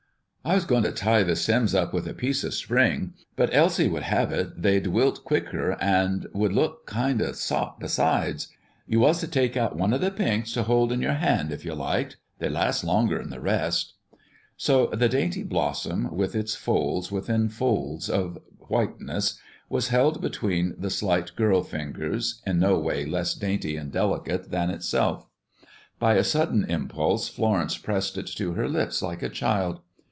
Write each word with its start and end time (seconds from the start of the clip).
"I 0.43 0.55
was 0.55 0.65
going 0.65 0.81
to 0.85 0.91
tie 0.91 1.21
the 1.21 1.35
stems 1.35 1.75
up 1.75 1.93
with 1.93 2.07
a 2.07 2.15
piece 2.15 2.43
of 2.43 2.55
string, 2.55 3.13
but 3.35 3.53
Elsie 3.53 3.87
would 3.87 4.01
have 4.01 4.31
it 4.31 4.59
they'd 4.59 4.87
wilt 4.87 5.23
quicker, 5.23 5.77
and 5.79 6.25
would 6.33 6.51
look 6.51 6.87
kind 6.87 7.21
o' 7.21 7.31
sot 7.33 7.79
besides. 7.79 8.47
You 8.87 9.01
was 9.01 9.19
to 9.19 9.27
take 9.27 9.55
out 9.55 9.75
one 9.75 9.93
of 9.93 10.01
the 10.01 10.09
pinks 10.09 10.51
to 10.53 10.63
hold 10.63 10.91
in 10.91 10.99
your 10.99 11.13
hand, 11.13 11.51
if 11.51 11.63
you 11.63 11.75
liked. 11.75 12.17
They 12.39 12.49
last 12.49 12.83
longer 12.83 13.21
'n 13.21 13.29
the 13.29 13.39
rest." 13.39 13.93
So 14.57 14.87
the 14.87 15.07
dainty 15.07 15.43
blossom, 15.43 16.11
with 16.11 16.33
its 16.33 16.55
folds 16.55 17.11
within 17.11 17.47
folds 17.47 18.09
of 18.09 18.39
whiteness, 18.67 19.37
was 19.69 19.89
held 19.89 20.21
between 20.21 20.73
the 20.75 20.89
slight 20.89 21.35
girl 21.35 21.61
fingers, 21.61 22.41
in 22.47 22.57
no 22.57 22.79
way 22.79 23.05
less 23.05 23.35
dainty 23.35 23.77
and 23.77 23.91
delicate 23.91 24.49
than 24.49 24.71
itself. 24.71 25.27
By 25.99 26.15
a 26.15 26.23
sudden 26.23 26.65
impulse 26.67 27.29
Florence 27.29 27.77
pressed 27.77 28.17
it 28.17 28.25
to 28.37 28.53
her 28.53 28.67
lips 28.67 29.03
like 29.03 29.21
a 29.21 29.29
child. 29.29 29.81